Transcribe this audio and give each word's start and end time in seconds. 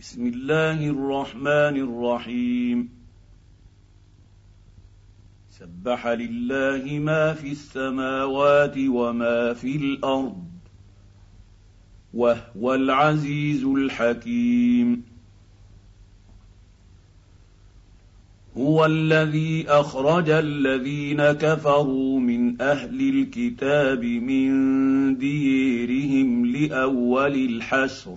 بسم 0.00 0.26
الله 0.26 0.90
الرحمن 0.90 1.76
الرحيم. 1.86 2.88
سبح 5.50 6.06
لله 6.06 6.98
ما 6.98 7.34
في 7.34 7.50
السماوات 7.52 8.74
وما 8.78 9.54
في 9.54 9.76
الأرض 9.76 10.44
وهو 12.14 12.74
العزيز 12.74 13.64
الحكيم. 13.64 15.04
هو 18.56 18.86
الذي 18.86 19.68
أخرج 19.68 20.30
الذين 20.30 21.32
كفروا 21.32 22.20
من 22.20 22.62
أهل 22.62 23.00
الكتاب 23.00 24.04
من 24.04 24.50
ديرهم 25.18 26.46
لأول 26.46 27.34
الحشر. 27.34 28.16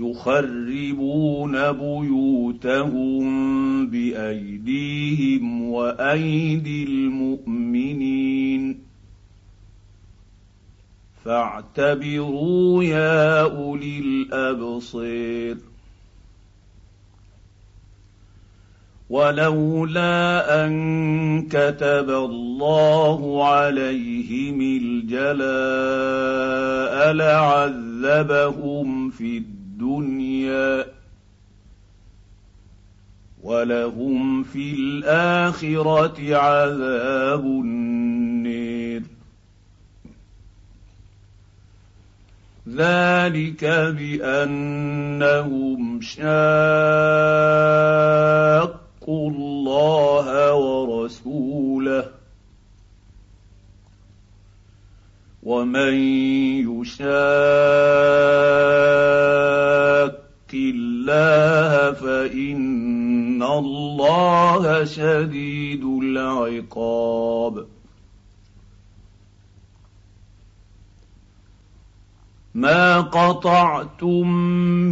يخربون 0.00 1.72
بيوتهم 1.72 3.26
بأيديهم 3.86 5.62
وأيدي 5.62 6.84
المؤمنين. 6.84 8.80
فاعتبروا 11.24 12.84
يا 12.84 13.42
أولي 13.42 13.98
الابصير 13.98 15.56
ولولا 19.10 20.64
أن 20.66 21.48
كتب 21.48 22.10
الله 22.10 23.48
عليهم 23.48 24.60
الجلاء 24.60 25.30
لعذبهم 27.12 29.10
في 29.10 29.36
الدنيا 29.36 29.59
ولهم 33.42 34.42
في 34.42 34.74
الآخرة 34.74 36.36
عذاب 36.36 37.44
النير. 37.44 39.02
ذلك 42.68 43.64
بأنهم 43.98 45.00
شاقوا 46.00 46.20
الله 49.30 50.54
ورسوله 50.54 52.04
ومن 55.50 55.94
يشاق 56.70 57.10
الله 60.54 61.92
فإن 61.92 63.42
الله 63.42 64.84
شديد 64.84 65.84
العقاب. 65.84 67.66
ما 72.54 73.00
قطعتم 73.00 74.28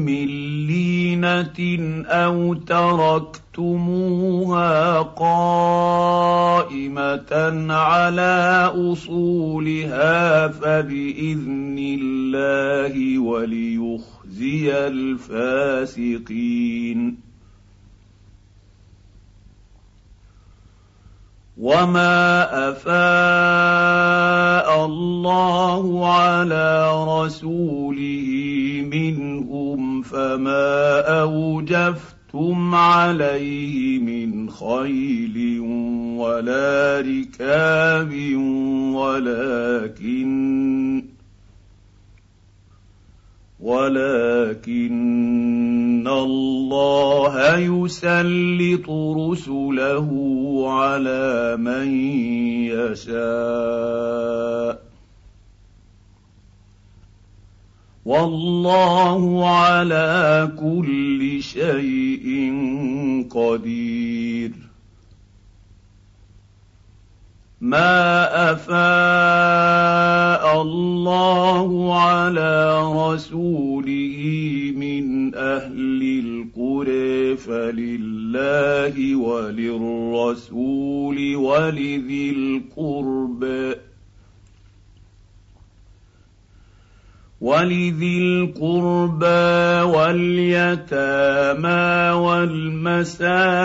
من 0.07 0.27
لينه 0.67 1.79
أو 2.07 2.55
تركتموها 2.55 4.19
قائمه 5.03 6.53
على 7.73 8.73
اصولها 8.75 10.49
فباذن 10.49 11.79
الله 11.79 13.19
وليخزي 13.19 14.73
الفاسقين 14.87 16.49
وما 21.59 22.47
افاء 22.71 23.99
الله 24.85 26.15
على 26.15 26.91
رسوله 27.09 28.31
منهم 28.93 30.03
فما 30.03 31.01
اوجفتم 31.21 32.75
عليه 32.75 33.99
من 33.99 34.51
خيل 34.51 35.61
ولا 36.19 37.01
ركاب 37.01 38.13
ولكن 38.95 40.29
ولكن 43.61 44.95
الله 46.09 47.57
يسلط 47.57 48.91
رسله 48.91 50.09
على 50.69 51.57
من 51.61 51.89
يشاء. 52.67 54.83
والله 58.05 59.49
على 59.49 60.53
كل 60.61 61.43
شيء 61.43 62.53
قدير. 63.31 64.68
ما 67.61 68.53
افاء 68.53 68.79
الله 70.63 72.01
على 72.01 72.83
رسوله 72.95 74.19
من 74.77 75.35
أهل 75.35 76.03
القرى 76.03 77.37
فلله 77.37 79.17
وللرسول 79.17 80.57
ولذي 81.37 82.31
القربى 82.31 83.75
ولذي 87.41 88.19
القربى 88.19 89.83
واليتامى 89.95 91.77
والمساكين 92.19 93.57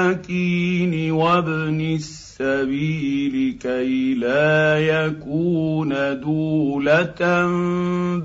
وابن 1.11 1.81
السبيل 1.81 2.22
السبيل 2.33 3.57
كي 3.61 4.13
لا 4.13 4.79
يكون 4.79 6.19
دولة 6.19 7.47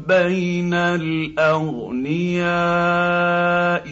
بين 0.08 0.74
الأغنياء 0.74 2.48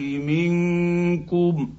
منكم. 0.01 1.69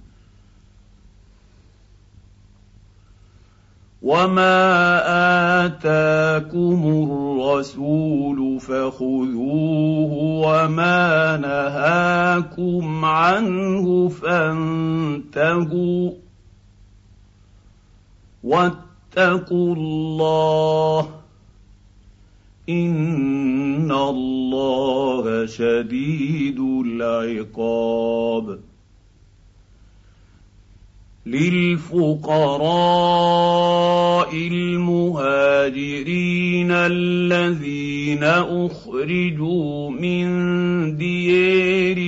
وما 4.03 5.67
اتاكم 5.67 7.09
الرسول 7.11 8.61
فخذوه 8.61 10.13
وما 10.47 11.37
نهاكم 11.37 13.05
عنه 13.05 14.09
فانتهوا. 14.09 16.11
واتقوا 18.49 19.75
الله 19.75 21.09
إن 22.69 23.93
الله 23.93 25.47
شديد 25.47 26.59
العقاب 26.61 28.59
للفقراء 31.27 32.49
المهاجرين 34.53 35.91
الذين 36.71 38.25
أخرجوا 38.25 39.91
من 39.91 40.27
ديارهم 40.97 42.08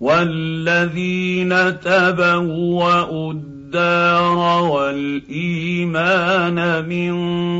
والذين 0.00 1.80
تبوأوا 1.80 3.32
الدار 3.32 4.62
والايمان 4.70 6.58
من 6.88 7.12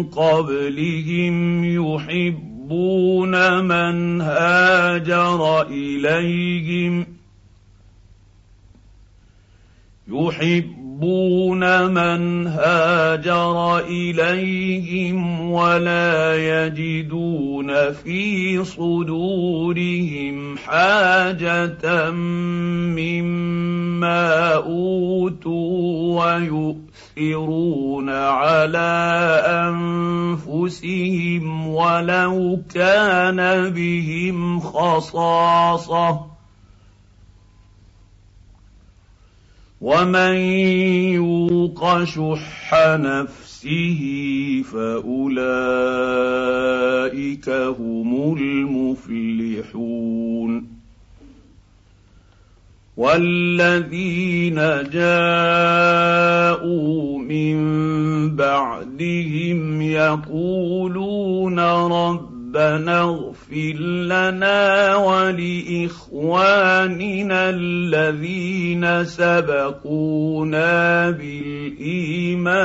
قبلهم 0.03 1.65
يحبون 1.65 3.65
من 3.65 4.21
هاجر 4.21 5.63
اليهم 5.63 7.07
يحب 10.09 10.80
يحبون 11.01 11.87
من 11.87 12.47
هاجر 12.47 13.79
إليهم 13.79 15.51
ولا 15.51 16.37
يجدون 16.37 17.93
في 17.93 18.65
صدورهم 18.65 20.57
حاجة 20.59 22.11
مما 22.91 24.55
أوتوا 24.55 26.25
ويؤثرون 27.17 28.11
على 28.11 29.43
أنفسهم 30.53 31.69
ولو 31.69 32.61
كان 32.75 33.71
بهم 33.71 34.61
خصاصة. 34.61 36.30
ومن 39.81 40.35
يوق 41.15 42.05
شح 42.05 42.75
نفسه 42.97 44.01
فأولئك 44.73 45.49
هم 47.49 48.37
المفلحون. 48.39 50.01
والذين 52.97 54.55
جاءوا 54.93 56.51
من 57.19 57.57
بعدهم 58.37 59.83
يقولون 59.83 61.59
رب 61.61 62.40
ربنا 62.51 63.03
اغفر 63.03 63.77
لنا 64.11 64.95
ولإخواننا 64.97 66.31
الذين 67.51 69.05
سبقونا 69.05 70.71
بالإيمان 71.11 72.57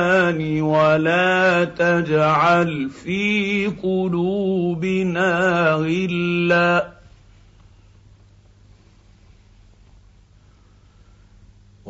ولا 0.62 1.64
تجعل 1.64 2.90
في 2.90 3.66
قلوبنا 3.82 5.30
غلا. 5.72 6.95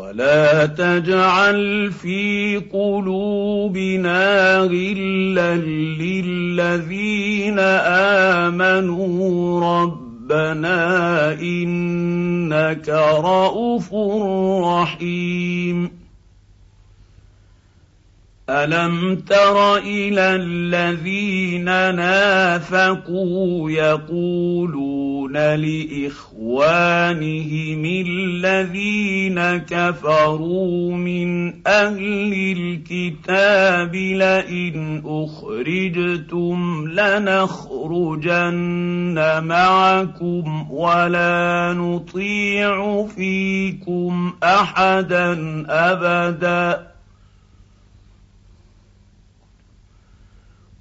ولا 0.06 0.66
تجعل 0.66 1.92
في 1.92 2.56
قلوبنا 2.72 4.56
غلا 4.58 5.56
للذين 6.00 7.58
امنوا 8.38 9.60
ربنا 9.82 11.32
انك 11.32 12.88
رءوف 12.88 13.94
رحيم 14.64 15.90
الم 18.50 19.16
تر 19.16 19.76
إلى 19.76 20.34
الذين 20.34 21.64
نافقوا 21.96 23.70
يقولون 23.70 24.95
لإخوانهم 25.56 27.24
الذين 27.84 29.40
كفروا 29.56 30.92
من 30.92 31.52
أهل 31.66 32.32
الكتاب 32.58 33.94
لئن 33.94 35.02
أخرجتم 35.06 36.84
لنخرجن 36.88 38.34
معكم 39.44 40.70
ولا 40.70 41.74
نطيع 41.78 43.06
فيكم 43.06 44.32
أحدا 44.42 45.32
أبدا 45.68 46.95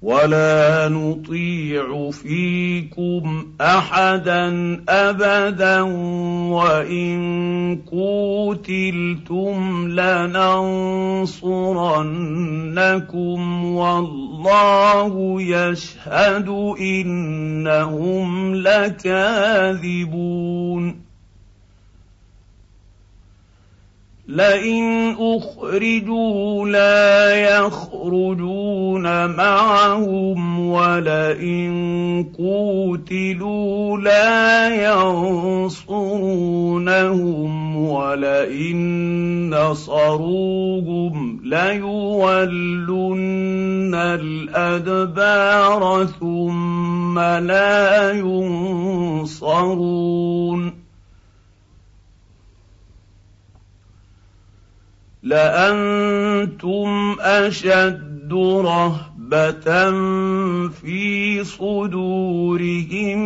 ولا 0.06 0.90
نطيع 0.90 2.12
فيكم 2.12 3.46
احدا 3.62 4.48
ابدا 4.90 5.81
وان 6.52 7.19
قوتلتم 7.92 9.88
لننصرنكم 9.88 11.36
والله 13.66 15.42
يشهد 15.42 16.50
انهم 16.80 18.56
لكاذبون 18.56 20.06
لئن 24.27 25.16
أخرجوا 25.19 26.69
لا 26.69 27.36
يخرجون 27.36 29.30
معهم 29.30 30.69
ولئن 30.69 32.25
قوتلوا 32.38 33.98
لا 33.98 34.69
ينصرونهم 34.94 36.36
ولئن 37.88 39.50
نصروهم 39.50 41.39
ليولن 41.44 42.95
الأدبار 43.95 46.06
ثم 46.19 47.19
لا 47.19 48.12
ينصرون 48.12 49.25
لأنتم 55.26 57.16
أشد 57.20 58.34
رهبة 58.34 59.92
في 60.70 61.44
صدورهم 61.44 63.20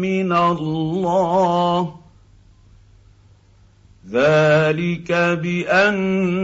من 0.00 0.32
الله. 0.32 1.94
ذلك 4.12 5.12
بأنهم 5.42 6.42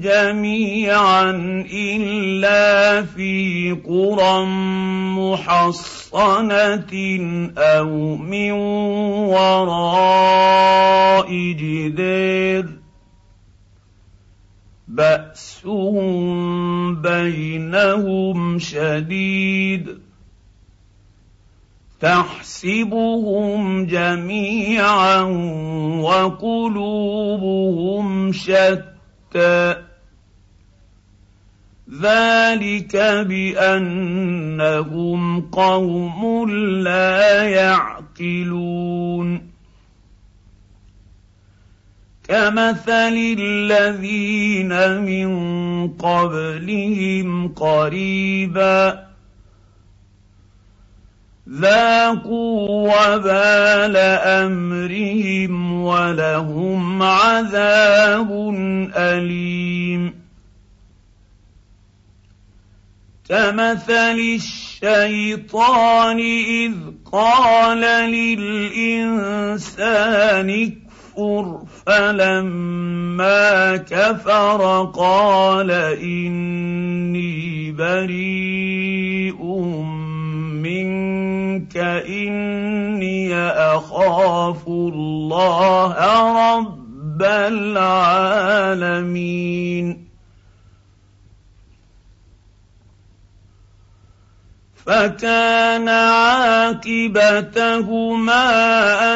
جميعا 0.00 1.30
إلا 1.72 3.02
في 3.02 3.72
قرى 3.86 4.44
محصنة 5.14 6.92
أو 7.58 8.16
من 8.16 8.52
وراء 9.30 11.32
جدير 11.32 12.66
بأسهم 14.88 16.36
بينهم 17.02 18.58
شديد 18.58 20.05
تحسبهم 22.00 23.86
جميعا 23.86 25.20
وقلوبهم 26.00 27.52
شتى. 28.32 29.76
ذلك 32.02 32.96
بأنهم 33.28 35.40
قوم 35.40 36.50
لا 36.82 37.42
يعقلون. 37.42 39.50
كمثل 42.28 43.36
الذين 43.38 45.02
من 45.02 45.28
قبلهم 45.88 47.48
قريبا 47.48 49.05
ذاقوا 51.48 52.68
وبال 52.90 53.96
أمرهم 54.26 55.82
ولهم 55.82 57.02
عذاب 57.02 58.30
أليم. 58.96 60.26
كمثل 63.28 64.18
الشيطان 64.36 66.18
إذ 66.46 66.72
قال 67.12 67.80
للإنسان 68.10 69.30
اكفر 70.50 71.62
فلما 71.86 73.76
كفر 73.76 74.92
قال 74.94 75.70
إني 76.00 77.72
بريء 77.72 79.42
منك 81.56 81.76
إني 82.08 83.36
أخاف 83.48 84.68
الله 84.68 85.92
رب 86.56 87.22
العالمين. 87.22 88.46
فكان 94.86 95.88
عاقبتهما 95.88 96.86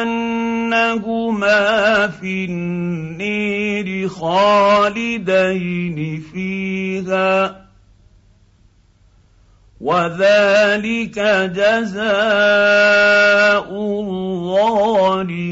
أنهما 0.01 2.07
في 2.07 2.45
النير 2.45 4.09
خالدين 4.09 6.23
فيها. 6.33 7.60
وذلك 9.81 11.19
جزاء 11.57 12.01
الظالمين. 14.01 15.51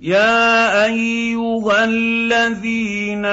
يا 0.00 0.84
أيها 0.84 1.84
الذين 1.84 3.24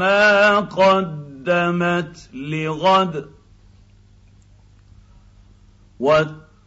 ما 0.00 0.58
قدمت 0.60 2.30
لغد 2.34 3.26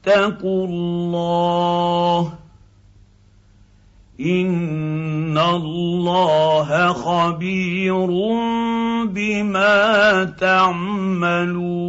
واتقوا 0.08 0.66
الله 0.68 2.34
إن 4.20 5.38
الله 5.38 6.94
خبير 6.94 8.08
بما 9.06 10.24
تعملون 10.40 11.80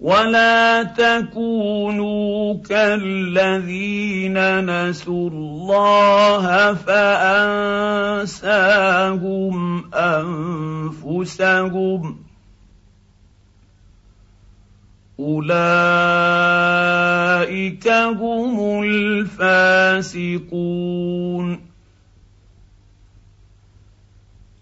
ولا 0.00 0.82
تكونوا 0.82 2.54
كالذين 2.62 4.38
نسوا 4.64 5.30
الله 5.30 6.74
فأنساهم 6.74 8.24
أنفسهم 11.14 11.48
أولئك 15.20 15.48
هم 17.88 18.82
الفاسقون. 18.82 20.38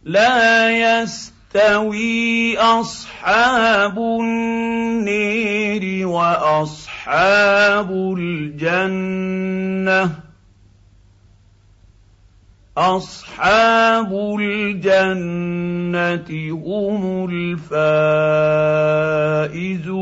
لا 0.04 0.70
يستوي 0.70 2.58
أصحاب 2.58 3.98
النير 3.98 6.06
وأصحاب 6.06 7.90
الجنة. 8.18 10.10
أصحاب 12.76 14.36
الجنة 14.40 16.50
هم 16.52 17.28
الفائزون. 17.30 19.95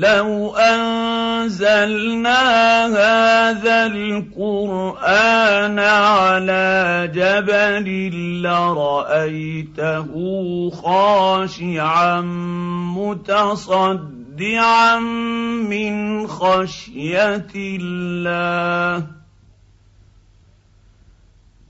لو 0.00 0.56
أنزلنا 0.56 2.40
هذا 2.86 3.86
القرآن 3.86 5.78
على 5.78 7.10
جبل 7.14 8.10
لرأيته 8.42 10.10
خاشعا 10.70 12.20
متصدعا 12.96 14.18
مِّنْ 15.68 16.26
خَشْيَةِ 16.26 17.52
اللَّهِ. 17.56 19.19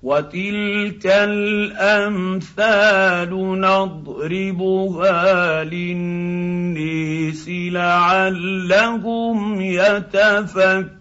وَتِلْكَ 0.03 1.07
الْأَمْثَالُ 1.07 3.31
نَضْرِبُهَا 3.61 5.65
لِلنَّاسِ 5.65 7.49
لَعَلَّهُمْ 7.49 9.61
يَتَفَكَّرُونَ. 9.61 11.01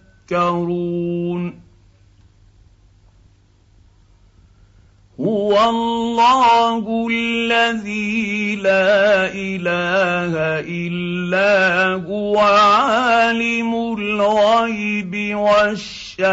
هو 5.20 5.70
الله 5.70 7.08
الذي 7.12 8.56
لا 8.56 9.32
إله 9.32 10.34
إلا 10.68 11.86
هو 12.08 12.39
عالم 12.39 13.74
الغيب 14.00 15.36
والشهادة. 15.36 16.29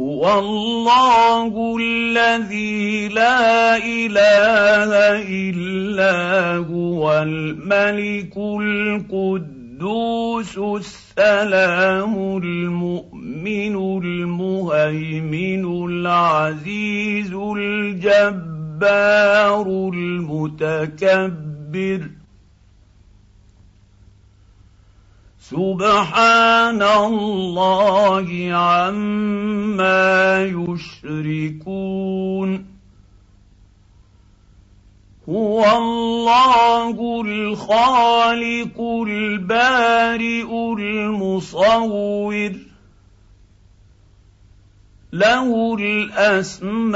هو 0.00 0.38
الله 0.38 1.76
الذي 1.80 3.08
لا 3.08 3.76
إله 3.76 4.90
إلا 5.28 6.56
هو 6.56 7.22
الملك 7.22 8.36
القدوس 8.36 10.58
السلام 10.58 12.36
المؤمن 12.36 13.74
المهيمن 14.04 15.64
العزيز 15.90 17.32
الجبار 17.56 19.66
المتكبر. 19.94 21.38
سبحان 25.50 26.82
الله 26.82 28.48
عما 28.52 30.44
يشركون. 30.44 32.66
هو 35.28 35.64
الله 35.64 37.22
الخالق 37.26 38.80
البارئ 39.06 40.74
المصور. 40.78 42.52
له 45.12 45.76
الأسماء 45.80 46.92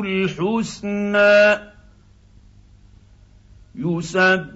الحسنى. 0.00 1.66
يسبح 3.76 4.55